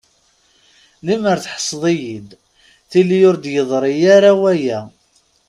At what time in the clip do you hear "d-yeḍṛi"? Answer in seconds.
3.37-3.95